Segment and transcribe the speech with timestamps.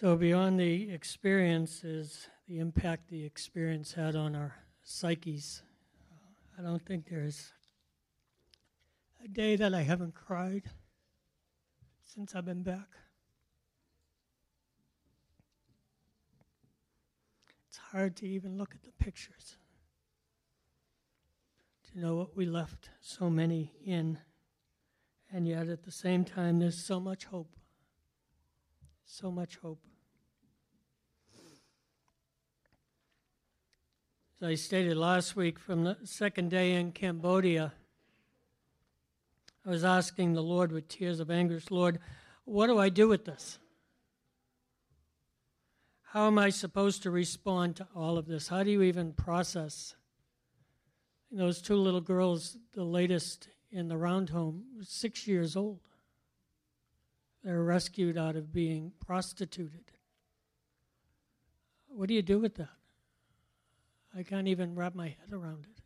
[0.00, 5.60] So, beyond the experience is the impact the experience had on our psyches.
[6.10, 7.52] Uh, I don't think there's
[9.22, 10.62] a day that I haven't cried
[12.02, 12.88] since I've been back.
[17.68, 19.58] It's hard to even look at the pictures
[21.92, 24.16] to know what we left so many in,
[25.30, 27.54] and yet at the same time, there's so much hope.
[29.04, 29.82] So much hope.
[34.42, 37.74] As I stated last week, from the second day in Cambodia,
[39.66, 41.98] I was asking the Lord with tears of anguish, Lord,
[42.46, 43.58] what do I do with this?
[46.04, 48.48] How am I supposed to respond to all of this?
[48.48, 49.94] How do you even process?
[51.30, 55.80] Those two little girls, the latest in the round home, six years old.
[57.44, 59.92] They're rescued out of being prostituted.
[61.88, 62.79] What do you do with that?
[64.16, 65.80] I can't even wrap my head around it.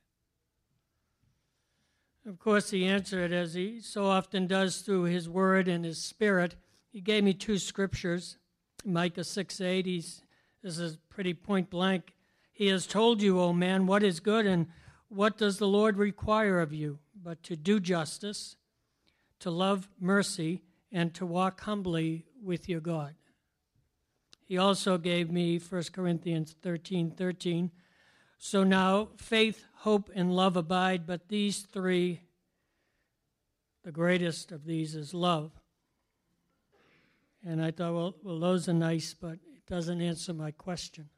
[2.28, 6.56] Of course, he answered as he so often does through his word and his spirit.
[6.90, 8.38] He gave me two scriptures.
[8.84, 10.22] Micah 6 8, he's,
[10.62, 12.14] this is pretty point blank.
[12.52, 14.68] He has told you, O man, what is good and
[15.08, 16.98] what does the Lord require of you?
[17.22, 18.56] But to do justice,
[19.40, 23.14] to love mercy, and to walk humbly with your God.
[24.46, 27.70] He also gave me 1 Corinthians 13 13.
[28.46, 32.20] So now faith, hope, and love abide, but these three,
[33.84, 35.50] the greatest of these is love.
[37.42, 41.08] And I thought, well, well, those are nice, but it doesn't answer my question.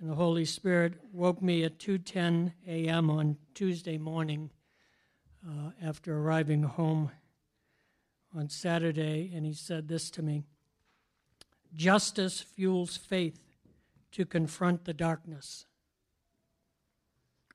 [0.00, 3.10] And the Holy Spirit woke me at 2:10 a.m.
[3.10, 4.48] on Tuesday morning
[5.46, 7.10] uh, after arriving home
[8.34, 10.44] on Saturday, and he said this to me:
[11.74, 13.51] "Justice fuels faith
[14.12, 15.66] to confront the darkness.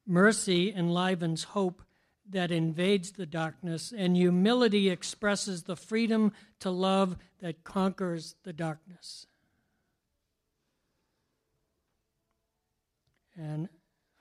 [0.06, 1.82] Mercy enlivens hope
[2.30, 9.28] that invades the darkness, and humility expresses the freedom to love that conquers the darkness.
[13.38, 13.70] And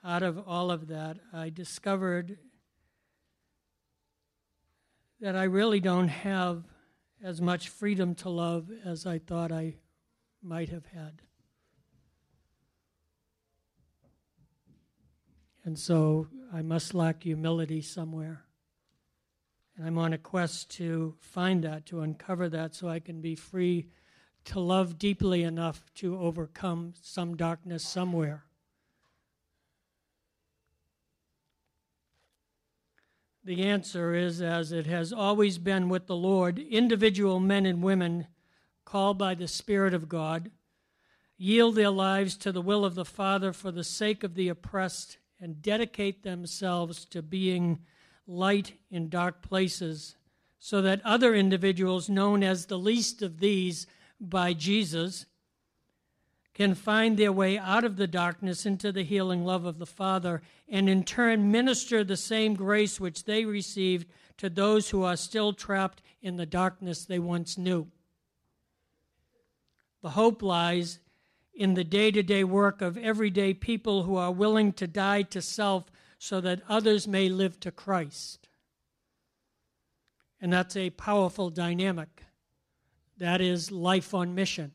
[0.03, 2.37] out of all of that, I discovered
[5.19, 6.63] that I really don't have
[7.21, 9.75] as much freedom to love as I thought I
[10.41, 11.23] might have had.
[15.67, 18.45] And so I must lack humility somewhere.
[19.75, 23.35] And I'm on a quest to find that, to uncover that, so I can be
[23.35, 23.89] free
[24.45, 28.45] to love deeply enough to overcome some darkness somewhere.
[33.43, 38.27] The answer is, as it has always been with the Lord, individual men and women
[38.85, 40.49] called by the Spirit of God
[41.37, 45.17] yield their lives to the will of the Father for the sake of the oppressed
[45.39, 47.79] and dedicate themselves to being
[48.25, 50.15] light in dark places
[50.59, 53.87] so that other individuals known as the least of these
[54.19, 55.25] by Jesus
[56.53, 60.41] can find their way out of the darkness into the healing love of the Father
[60.67, 65.53] and in turn minister the same grace which they received to those who are still
[65.53, 67.87] trapped in the darkness they once knew.
[70.01, 70.99] The hope lies
[71.57, 75.41] in the day to day work of everyday people who are willing to die to
[75.41, 78.47] self so that others may live to Christ.
[80.39, 82.23] And that's a powerful dynamic.
[83.17, 84.71] That is life on mission.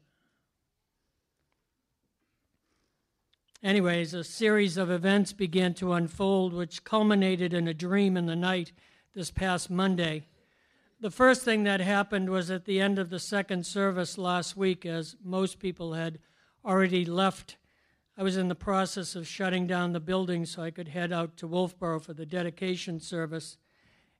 [3.62, 8.34] Anyways, a series of events began to unfold, which culminated in a dream in the
[8.34, 8.72] night
[9.14, 10.26] this past Monday.
[11.00, 14.84] The first thing that happened was at the end of the second service last week,
[14.84, 16.18] as most people had
[16.64, 17.56] already left.
[18.16, 21.36] I was in the process of shutting down the building so I could head out
[21.38, 23.56] to Wolfeboro for the dedication service.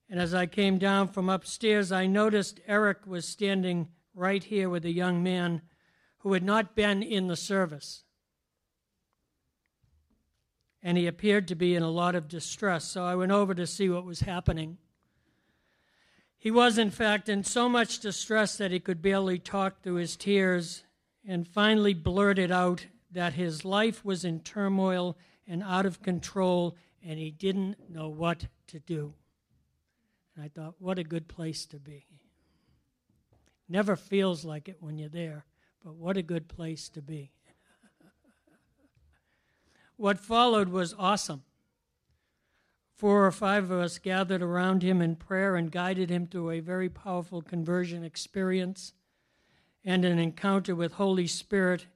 [0.09, 4.85] And as I came down from upstairs, I noticed Eric was standing right here with
[4.85, 5.63] a young man
[6.19, 8.05] who had not been in the service.
[10.83, 13.67] And he appeared to be in a lot of distress, so I went over to
[13.67, 14.79] see what was happening.
[16.37, 20.17] He was, in fact, in so much distress that he could barely talk through his
[20.17, 20.83] tears
[21.27, 25.17] and finally blurted out that his life was in turmoil
[25.47, 29.15] and out of control and he didn't know what to do.
[30.35, 32.07] And I thought, what a good place to be.
[33.69, 35.45] Never feels like it when you're there,
[35.85, 37.33] but what a good place to be.
[39.97, 41.43] what followed was awesome.
[42.95, 46.61] Four or five of us gathered around him in prayer and guided him through a
[46.61, 48.93] very powerful conversion experience.
[49.85, 51.87] And an encounter with Holy Spirit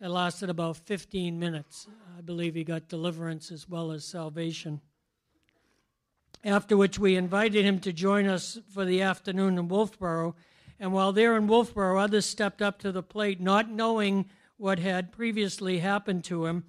[0.00, 1.86] that lasted about 15 minutes.
[2.16, 4.80] I believe he got deliverance as well as salvation.
[6.44, 10.34] After which, we invited him to join us for the afternoon in Wolfeboro.
[10.78, 14.26] And while there in Wolfeboro, others stepped up to the plate, not knowing
[14.58, 16.64] what had previously happened to him,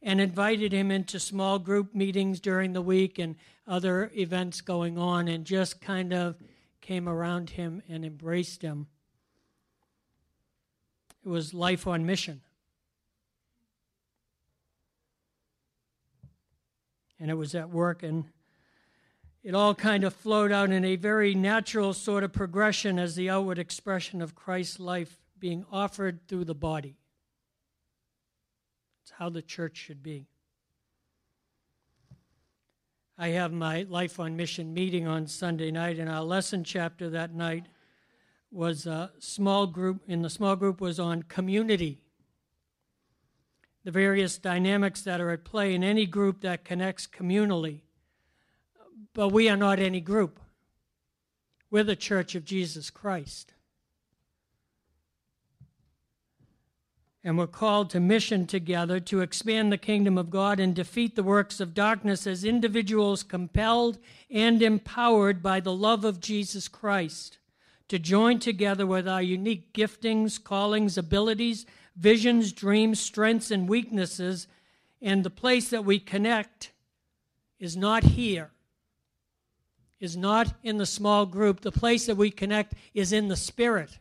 [0.00, 3.36] and invited him into small group meetings during the week and
[3.66, 6.36] other events going on, and just kind of
[6.80, 8.86] came around him and embraced him.
[11.28, 12.40] It was life on mission.
[17.20, 18.24] And it was at work, and
[19.42, 23.28] it all kind of flowed out in a very natural sort of progression as the
[23.28, 26.96] outward expression of Christ's life being offered through the body.
[29.02, 30.28] It's how the church should be.
[33.18, 37.34] I have my Life on Mission meeting on Sunday night, and our lesson chapter that
[37.34, 37.66] night
[38.50, 42.00] was a small group, In the small group was on community.
[43.84, 47.80] The various dynamics that are at play in any group that connects communally.
[49.14, 50.40] But we are not any group.
[51.70, 53.54] We're the Church of Jesus Christ.
[57.24, 61.22] and we're called to mission together to expand the kingdom of God and defeat the
[61.22, 63.98] works of darkness as individuals compelled
[64.30, 67.36] and empowered by the love of Jesus Christ
[67.88, 74.46] to join together with our unique giftings, callings, abilities, visions, dreams, strengths, and weaknesses.
[75.00, 76.72] And the place that we connect
[77.58, 78.50] is not here,
[80.00, 81.60] is not in the small group.
[81.60, 83.98] The place that we connect is in the Spirit.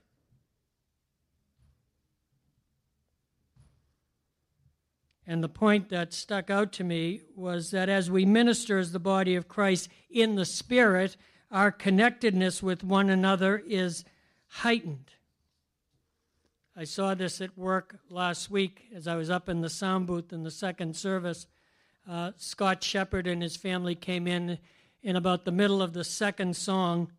[5.30, 9.00] And the point that stuck out to me was that as we minister as the
[9.00, 11.18] body of Christ in the Spirit,
[11.52, 14.04] our connectedness with one another is
[14.48, 15.12] heightened.
[16.76, 20.32] I saw this at work last week as I was up in the sound booth
[20.32, 21.48] in the second service.
[22.08, 24.60] Uh, Scott Shepard and his family came in
[25.02, 27.12] in about the middle of the second song,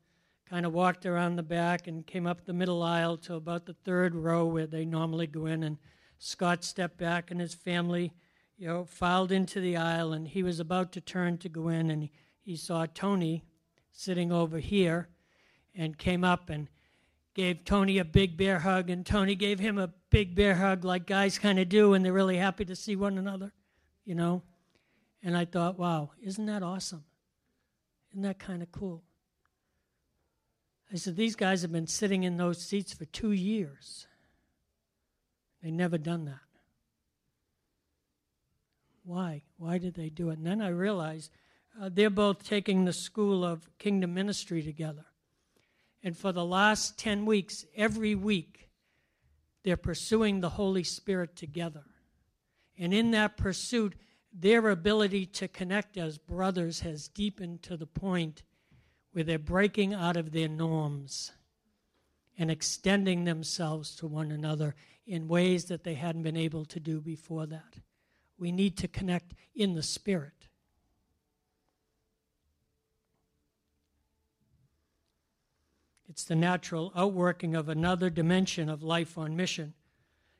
[0.49, 3.75] kind of walked around the back and came up the middle aisle to about the
[3.75, 5.79] third row where they normally go in and
[6.19, 8.13] Scott stepped back and his family,
[8.57, 11.91] you know, filed into the aisle, and he was about to turn to go in,
[11.91, 12.09] and
[12.41, 13.45] he saw Tony
[13.99, 15.09] sitting over here
[15.75, 16.69] and came up and
[17.35, 21.05] gave Tony a big bear hug, and Tony gave him a big bear hug like
[21.05, 23.53] guys kind of do when they're really happy to see one another,
[24.05, 24.43] you know.
[25.21, 27.05] And I thought, wow, isn't that awesome?
[28.13, 29.03] Isn't that kind of cool?
[30.93, 34.07] I said, these guys have been sitting in those seats for two years.
[35.61, 36.39] They never done that.
[39.05, 39.43] Why?
[39.57, 40.39] Why did they do it?
[40.39, 41.33] And then I realized
[41.81, 45.05] uh, they're both taking the school of kingdom ministry together.
[46.03, 48.69] And for the last 10 weeks, every week,
[49.65, 51.85] they're pursuing the Holy Spirit together.
[52.79, 53.95] And in that pursuit,
[54.33, 58.43] their ability to connect as brothers has deepened to the point
[59.13, 61.33] where they're breaking out of their norms
[62.39, 64.75] and extending themselves to one another
[65.07, 67.75] in ways that they hadn't been able to do before that.
[68.39, 70.48] We need to connect in the Spirit.
[76.09, 79.75] It's the natural outworking of another dimension of life on mission.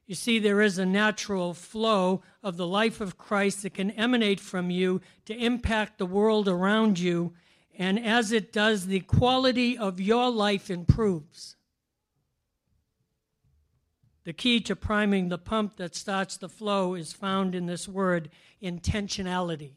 [0.07, 4.41] You see, there is a natural flow of the life of Christ that can emanate
[4.41, 7.35] from you to impact the world around you.
[7.77, 11.57] And as it does, the quality of your life improves.
[14.25, 18.31] The key to priming the pump that starts the flow is found in this word
[18.63, 19.73] intentionality.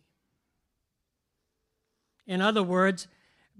[2.25, 3.07] In other words,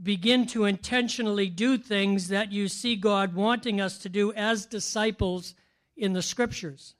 [0.02, 5.56] begin to intentionally do things that you see God wanting us to do as disciples
[5.96, 6.96] in the scriptures.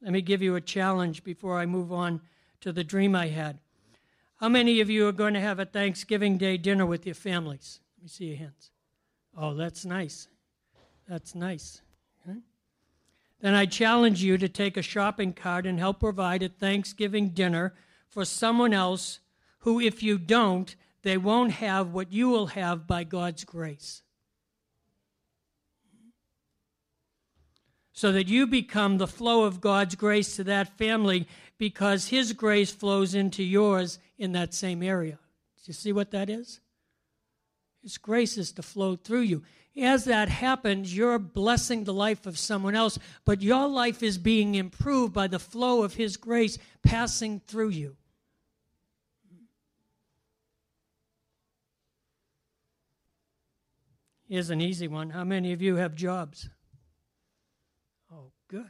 [0.00, 2.20] Let me give you a challenge before I move on
[2.60, 3.58] to the dream I had.
[4.36, 7.80] How many of you are going to have a Thanksgiving Day dinner with your families?
[7.98, 8.70] Let me see your hands.
[9.36, 10.28] Oh, that's nice.
[11.08, 11.82] That's nice
[13.42, 17.74] then I challenge you to take a shopping cart and help provide a Thanksgiving dinner
[18.08, 19.18] for someone else
[19.58, 24.02] who, if you don't, they won't have what you will have by God's grace.
[27.92, 31.28] So that you become the flow of God's grace to that family
[31.58, 35.18] because His grace flows into yours in that same area.
[35.56, 36.60] Do you see what that is?
[37.82, 39.42] His grace is to flow through you
[39.76, 44.54] as that happens, you're blessing the life of someone else, but your life is being
[44.54, 47.96] improved by the flow of His grace passing through you.
[54.32, 55.10] Here's an easy one.
[55.10, 56.48] How many of you have jobs?
[58.10, 58.64] Oh, good.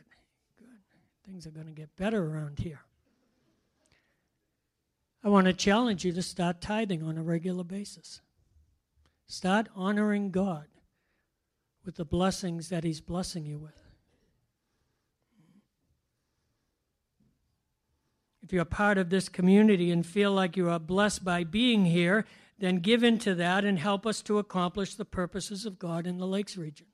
[0.58, 0.80] Good.
[1.24, 2.80] Things are going to get better around here.
[5.22, 8.22] I want to challenge you to start tithing on a regular basis.
[9.28, 10.66] Start honoring God
[11.84, 13.78] with the blessings that He's blessing you with.
[18.42, 22.26] If you're part of this community and feel like you are blessed by being here,
[22.62, 26.26] then give into that and help us to accomplish the purposes of God in the
[26.28, 26.86] Lakes region.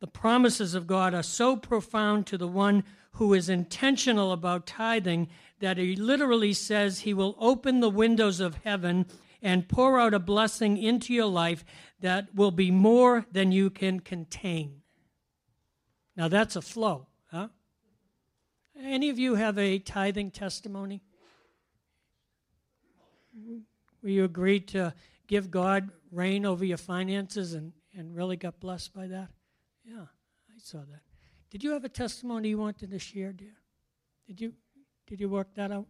[0.00, 2.82] The promises of God are so profound to the one
[3.12, 5.28] who is intentional about tithing
[5.60, 9.06] that he literally says he will open the windows of heaven
[9.40, 11.64] and pour out a blessing into your life
[12.00, 14.82] that will be more than you can contain.
[16.16, 17.50] Now that's a flow, huh?
[18.76, 21.02] Any of you have a tithing testimony?
[24.02, 24.94] Will you agree to
[25.26, 29.30] give God reign over your finances and, and really got blessed by that?
[29.84, 31.00] Yeah, I saw that.
[31.50, 33.54] Did you have a testimony you wanted to share, dear?
[34.26, 34.54] Did you
[35.06, 35.86] did you work that out?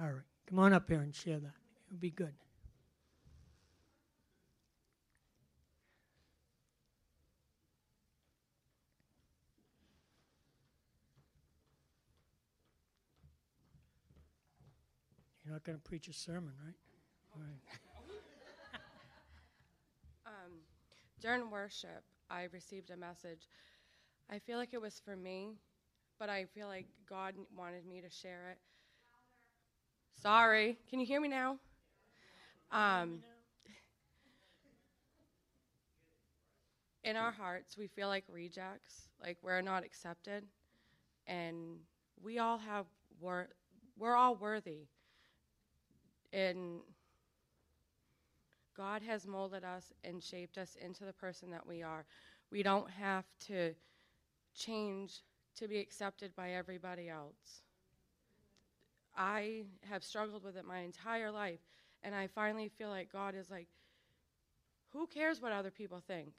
[0.00, 0.22] All right.
[0.48, 1.54] Come on up here and share that.
[1.86, 2.34] It'll be good.
[15.56, 16.74] Not going to preach a sermon, right?
[17.34, 17.62] Right.
[20.26, 20.52] um,
[21.18, 23.48] during worship, I received a message.
[24.30, 25.54] I feel like it was for me,
[26.18, 28.58] but I feel like God wanted me to share it.
[30.20, 30.76] Sorry.
[30.90, 31.56] Can you hear me now?
[32.70, 33.20] Um,
[37.02, 40.44] in our hearts, we feel like rejects, like we're not accepted,
[41.26, 41.78] and
[42.22, 42.84] we all have
[43.22, 43.48] worth.
[43.98, 44.88] We're all worthy
[46.36, 46.80] and
[48.76, 52.04] God has molded us and shaped us into the person that we are.
[52.52, 53.74] We don't have to
[54.54, 55.22] change
[55.56, 57.62] to be accepted by everybody else.
[59.16, 61.60] I have struggled with it my entire life,
[62.02, 63.68] and I finally feel like God is like,
[64.92, 66.34] who cares what other people think?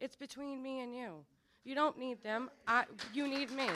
[0.00, 1.24] It's between me and you.
[1.64, 2.50] You don't need them.
[2.66, 2.84] I,
[3.14, 3.68] you need me.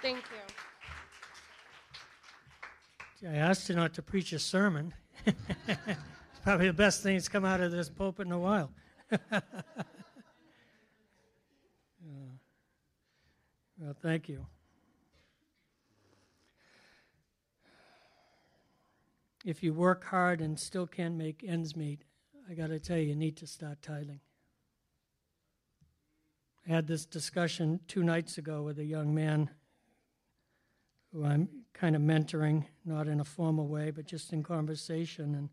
[0.00, 0.69] Thank you.
[3.26, 4.94] I asked you not to preach a sermon.
[5.26, 5.36] it's
[6.42, 8.70] probably the best thing that's come out of this pulpit in a while.
[9.12, 9.40] uh,
[13.78, 14.46] well, thank you.
[19.44, 22.04] If you work hard and still can't make ends meet,
[22.48, 24.20] I got to tell you, you need to start tithing.
[26.66, 29.50] I had this discussion two nights ago with a young man
[31.12, 35.48] who I'm kind of mentoring, not in a formal way, but just in conversation and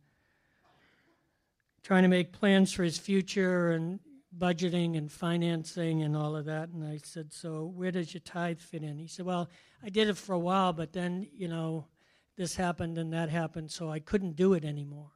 [1.83, 4.00] trying to make plans for his future and
[4.38, 6.69] budgeting and financing and all of that.
[6.69, 8.97] And I said, So where does your tithe fit in?
[8.97, 9.50] He said, Well,
[9.83, 11.88] I did it for a while, but then, you know,
[12.36, 15.12] this happened and that happened, so I couldn't do it anymore.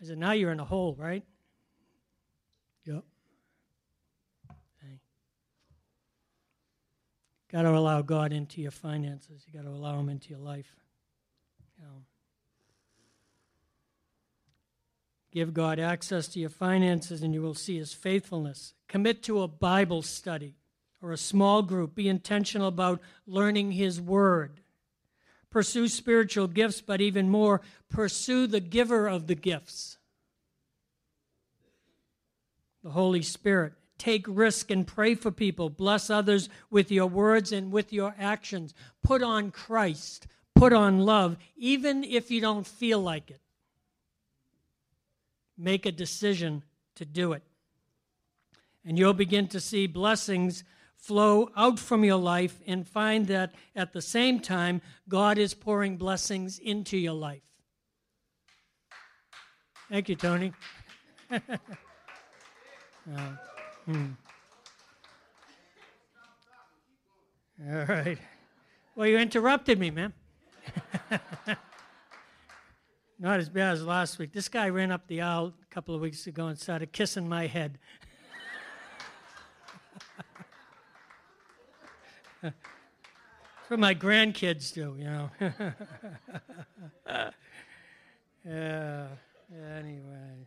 [0.00, 1.24] I said, Now you're in a hole, right?
[2.84, 3.04] Yep.
[7.54, 9.44] Got to allow God into your finances.
[9.46, 10.74] You got to allow Him into your life.
[11.78, 12.02] You know.
[15.30, 18.74] Give God access to your finances, and you will see His faithfulness.
[18.88, 20.56] Commit to a Bible study
[21.00, 21.94] or a small group.
[21.94, 24.60] Be intentional about learning His Word.
[25.48, 29.98] Pursue spiritual gifts, but even more, pursue the giver of the gifts,
[32.82, 35.70] the Holy Spirit take risk and pray for people.
[35.70, 38.74] Bless others with your words and with your actions.
[39.02, 40.26] Put on Christ.
[40.54, 43.40] Put on love, even if you don't feel like it.
[45.58, 46.62] Make a decision
[46.94, 47.42] to do it.
[48.84, 50.64] And you'll begin to see blessings
[50.96, 55.96] flow out from your life and find that at the same time, God is pouring
[55.96, 57.42] blessings into your life.
[59.90, 60.52] Thank you, Tony.
[61.30, 61.40] uh.
[63.86, 64.12] Hmm.
[67.70, 68.18] All right.
[68.96, 70.12] Well, you interrupted me, man.
[73.18, 74.32] Not as bad as last week.
[74.32, 77.46] This guy ran up the aisle a couple of weeks ago and started kissing my
[77.46, 77.78] head.
[82.42, 82.54] That's
[83.68, 85.30] what my grandkids do, you know.
[88.44, 89.06] yeah.
[89.78, 90.46] Anyway.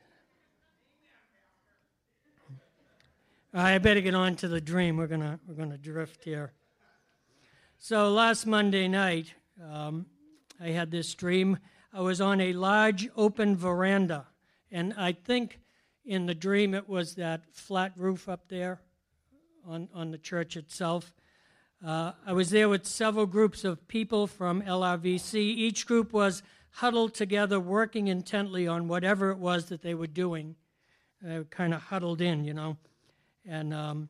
[3.59, 4.97] I better get on to the dream.
[4.97, 6.53] We're gonna we're gonna drift here.
[7.79, 9.33] So last Monday night,
[9.67, 10.05] um,
[10.61, 11.57] I had this dream.
[11.91, 14.27] I was on a large open veranda,
[14.71, 15.59] and I think
[16.05, 18.79] In the dream, it was that flat roof up there
[19.67, 21.13] on, on the church itself.
[21.85, 25.35] Uh, I was there with several groups of people from LRVC.
[25.35, 30.55] Each group was huddled together, working intently on whatever it was that they were doing.
[31.21, 32.77] They were kind of huddled in, you know.
[33.47, 34.09] And um,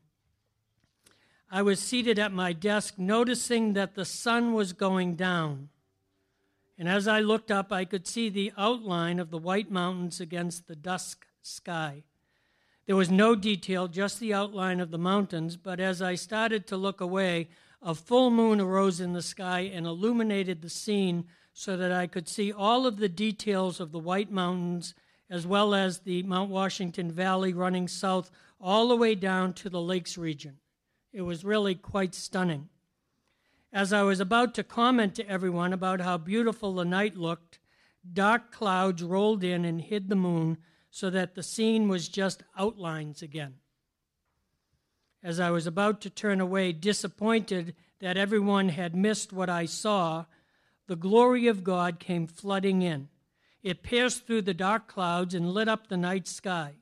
[1.50, 5.68] I was seated at my desk, noticing that the sun was going down.
[6.76, 10.66] And as I looked up, I could see the outline of the White Mountains against
[10.66, 12.02] the dusk sky.
[12.86, 16.76] There was no detail, just the outline of the mountains, but as I started to
[16.76, 17.48] look away,
[17.82, 22.28] a full moon arose in the sky and illuminated the scene so that I could
[22.28, 24.94] see all of the details of the White Mountains
[25.30, 28.30] as well as the Mount Washington Valley running south
[28.60, 30.58] all the way down to the lakes region.
[31.12, 32.68] It was really quite stunning.
[33.72, 37.58] As I was about to comment to everyone about how beautiful the night looked,
[38.10, 40.58] dark clouds rolled in and hid the moon
[40.90, 43.54] so that the scene was just outlines again.
[45.22, 50.24] As I was about to turn away, disappointed that everyone had missed what I saw,
[50.86, 53.08] the glory of God came flooding in.
[53.62, 56.74] It pierced through the dark clouds and lit up the night sky.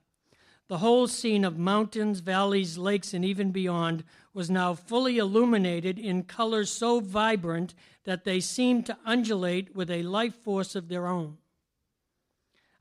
[0.69, 4.03] The whole scene of mountains, valleys, lakes, and even beyond
[4.35, 10.03] was now fully illuminated in colors so vibrant that they seemed to undulate with a
[10.03, 11.39] life force of their own.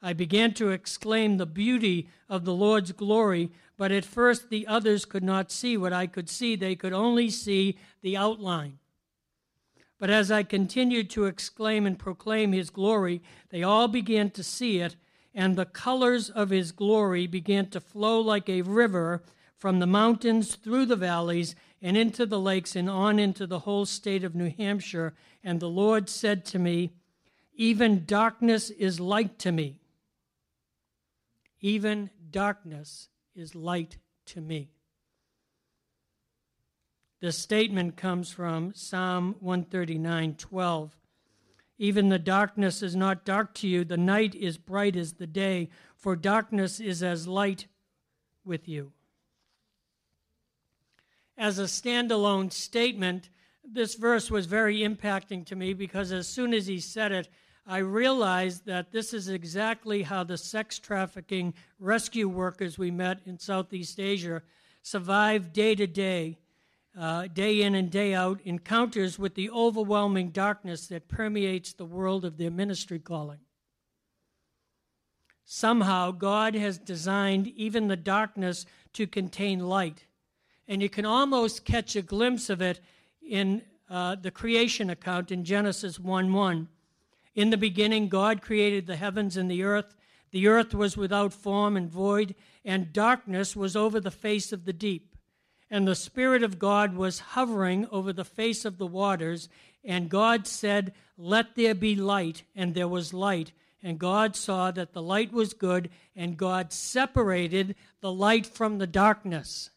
[0.01, 5.05] I began to exclaim the beauty of the Lord's glory, but at first the others
[5.05, 6.55] could not see what I could see.
[6.55, 8.79] They could only see the outline.
[9.97, 14.79] But as I continued to exclaim and proclaim his glory, they all began to see
[14.79, 14.95] it,
[15.33, 19.23] and the colors of his glory began to flow like a river
[19.57, 23.85] from the mountains through the valleys and into the lakes and on into the whole
[23.85, 25.13] state of New Hampshire.
[25.43, 26.91] And the Lord said to me,
[27.53, 29.79] Even darkness is light to me.
[31.61, 34.74] Even darkness is light to me.
[37.21, 40.91] This statement comes from Psalm 139:12.
[41.77, 45.69] Even the darkness is not dark to you, the night is bright as the day,
[45.95, 47.67] for darkness is as light
[48.43, 48.93] with you.
[51.37, 53.29] As a standalone statement,
[53.63, 57.29] this verse was very impacting to me because as soon as he said it,
[57.67, 63.39] I realized that this is exactly how the sex trafficking rescue workers we met in
[63.39, 64.43] Southeast Asia
[64.83, 66.37] survive day to day,
[66.97, 72.25] uh, day in and day out, encounters with the overwhelming darkness that permeates the world
[72.25, 73.39] of their ministry calling.
[75.45, 80.05] Somehow, God has designed even the darkness to contain light.
[80.67, 82.79] And you can almost catch a glimpse of it
[83.21, 86.67] in uh, the creation account in Genesis 1 1
[87.35, 89.93] in the beginning, God created the heavens and the earth.
[90.31, 94.73] The earth was without form and void, and darkness was over the face of the
[94.73, 95.14] deep.
[95.69, 99.49] And the Spirit of God was hovering over the face of the waters.
[99.83, 102.43] And God said, Let there be light.
[102.55, 103.51] And there was light.
[103.81, 108.87] And God saw that the light was good, and God separated the light from the
[108.87, 109.69] darkness.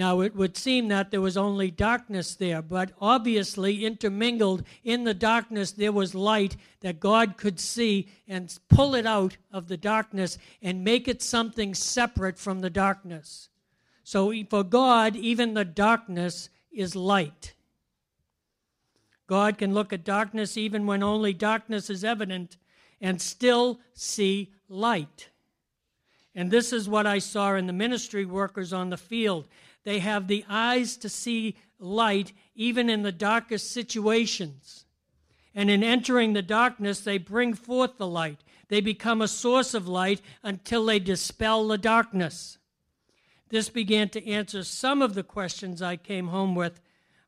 [0.00, 5.12] Now, it would seem that there was only darkness there, but obviously, intermingled in the
[5.12, 10.38] darkness, there was light that God could see and pull it out of the darkness
[10.62, 13.49] and make it something separate from the darkness.
[14.10, 17.54] So, for God, even the darkness is light.
[19.28, 22.56] God can look at darkness even when only darkness is evident
[23.00, 25.28] and still see light.
[26.34, 29.46] And this is what I saw in the ministry workers on the field.
[29.84, 34.86] They have the eyes to see light even in the darkest situations.
[35.54, 38.40] And in entering the darkness, they bring forth the light.
[38.66, 42.58] They become a source of light until they dispel the darkness.
[43.50, 46.80] This began to answer some of the questions I came home with,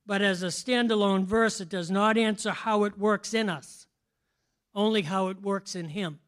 [0.06, 3.86] but as a standalone verse, it does not answer how it works in us,
[4.74, 6.20] only how it works in Him.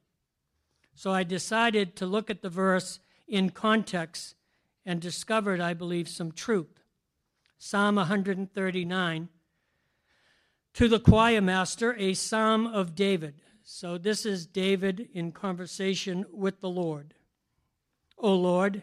[0.94, 4.34] So I decided to look at the verse in context
[4.84, 6.82] and discovered, I believe, some truth.
[7.58, 9.28] Psalm 139.
[10.74, 13.34] To the choir master, a psalm of David.
[13.62, 17.14] So this is David in conversation with the Lord.
[18.18, 18.82] O Lord,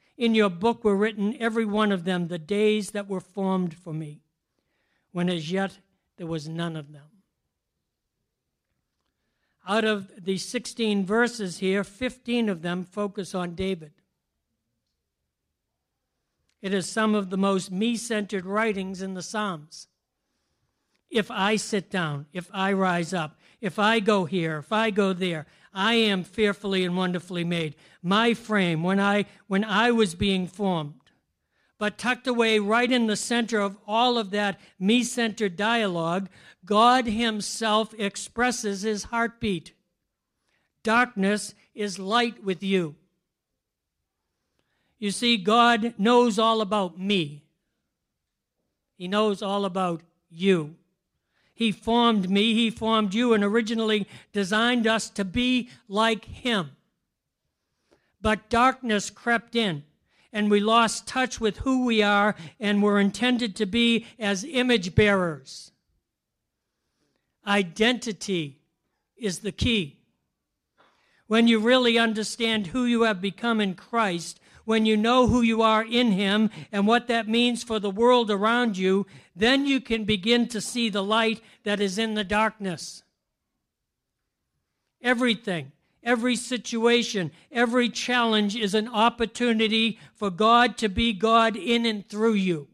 [0.21, 3.91] In your book were written, every one of them, the days that were formed for
[3.91, 4.21] me,
[5.11, 5.79] when as yet
[6.17, 7.23] there was none of them.
[9.67, 13.93] Out of the 16 verses here, 15 of them focus on David.
[16.61, 19.87] It is some of the most me centered writings in the Psalms.
[21.09, 25.13] If I sit down, if I rise up, if I go here, if I go
[25.13, 27.75] there, I am fearfully and wonderfully made.
[28.03, 30.95] My frame, when I, when I was being formed,
[31.77, 36.29] but tucked away right in the center of all of that me centered dialogue,
[36.65, 39.73] God Himself expresses His heartbeat.
[40.83, 42.95] Darkness is light with you.
[44.99, 47.43] You see, God knows all about me.
[48.95, 50.75] He knows all about you.
[51.53, 56.71] He formed me, He formed you, and originally designed us to be like Him.
[58.21, 59.83] But darkness crept in,
[60.31, 64.95] and we lost touch with who we are and were intended to be as image
[64.95, 65.71] bearers.
[67.45, 68.59] Identity
[69.17, 69.97] is the key.
[71.27, 74.39] When you really understand who you have become in Christ,
[74.71, 78.31] when you know who you are in Him and what that means for the world
[78.31, 79.05] around you,
[79.35, 83.03] then you can begin to see the light that is in the darkness.
[85.03, 92.07] Everything, every situation, every challenge is an opportunity for God to be God in and
[92.07, 92.69] through you.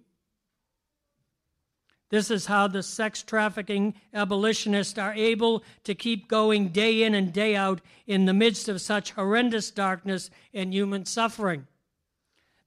[2.11, 7.33] This is how the sex trafficking abolitionists are able to keep going day in and
[7.33, 11.65] day out in the midst of such horrendous darkness and human suffering.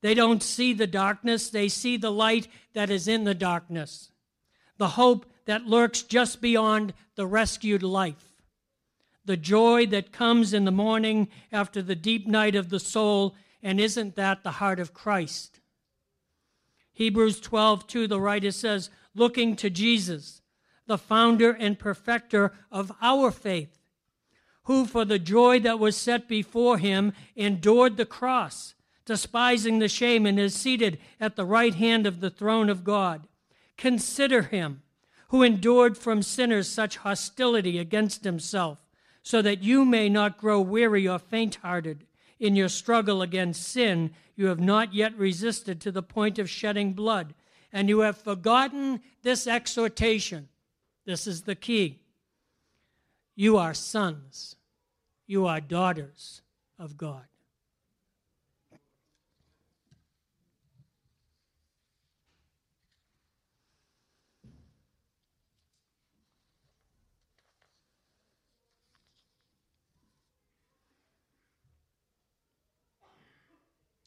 [0.03, 4.11] They don't see the darkness, they see the light that is in the darkness,
[4.79, 8.43] the hope that lurks just beyond the rescued life,
[9.25, 13.35] the joy that comes in the morning after the deep night of the soul.
[13.63, 15.61] And isn't that the heart of Christ?
[16.93, 20.41] Hebrews 12, 2, the writer says, looking to Jesus,
[20.87, 23.79] the founder and perfecter of our faith,
[24.65, 28.75] who for the joy that was set before him endured the cross
[29.11, 33.27] despising the shame, and is seated at the right hand of the throne of God.
[33.77, 34.83] Consider him
[35.31, 38.87] who endured from sinners such hostility against himself,
[39.25, 42.07] so that you may not grow weary or faint hearted.
[42.39, 46.93] In your struggle against sin, you have not yet resisted to the point of shedding
[46.93, 47.35] blood,
[47.73, 50.49] and you have forgotten this exhortation.
[51.05, 51.99] This is the key.
[53.35, 54.55] You are sons,
[55.27, 56.43] you are daughters
[56.79, 57.25] of God.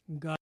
[0.08, 0.24] God